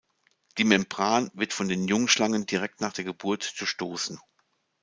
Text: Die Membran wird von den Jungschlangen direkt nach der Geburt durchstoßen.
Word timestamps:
Die 0.57 0.63
Membran 0.63 1.29
wird 1.35 1.53
von 1.53 1.69
den 1.69 1.87
Jungschlangen 1.87 2.47
direkt 2.47 2.81
nach 2.81 2.91
der 2.91 3.05
Geburt 3.05 3.59
durchstoßen. 3.61 4.19